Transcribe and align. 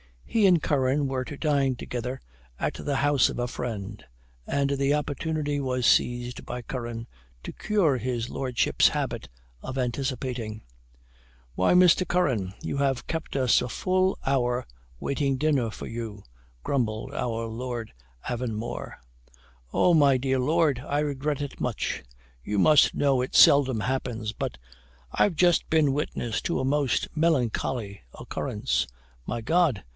He 0.25 0.47
and 0.47 0.63
Curran 0.63 1.07
were 1.07 1.25
to 1.25 1.35
dine 1.37 1.75
together 1.75 2.21
at 2.57 2.73
the 2.75 2.95
house 2.95 3.27
of 3.27 3.37
a 3.37 3.49
friend, 3.49 4.03
and 4.47 4.71
the 4.71 4.93
opportunity 4.93 5.59
was 5.59 5.85
seized 5.85 6.43
by 6.45 6.61
Curran 6.63 7.05
to 7.43 7.51
cure 7.51 7.97
his 7.97 8.29
lordship's 8.29 8.87
habit 8.87 9.27
of 9.61 9.77
anticipating. 9.77 10.63
"Why, 11.53 11.73
Mr. 11.73 12.07
Curran, 12.07 12.53
you 12.63 12.77
have 12.77 13.07
kept 13.07 13.35
us 13.35 13.61
a 13.61 13.67
full 13.69 14.17
hour 14.25 14.65
waiting 15.01 15.35
dinner 15.37 15.69
for 15.69 15.85
you," 15.85 16.23
grumbled 16.63 17.13
out 17.13 17.49
Lord 17.51 17.91
Avonmore. 18.27 18.93
"Oh, 19.73 19.93
my 19.93 20.17
dear 20.17 20.39
Lord, 20.39 20.79
I 20.87 20.99
regret 20.99 21.41
it 21.41 21.59
much; 21.59 22.03
you 22.41 22.57
must 22.57 22.95
know 22.95 23.21
it 23.21 23.35
seldom 23.35 23.81
happens, 23.81 24.31
but 24.31 24.57
I've 25.11 25.35
just 25.35 25.69
been 25.69 25.91
witness 25.93 26.41
to 26.43 26.59
a 26.59 26.65
most 26.65 27.07
melancholy 27.13 28.01
occurrence." 28.13 28.87
"My 29.27 29.41
God! 29.41 29.83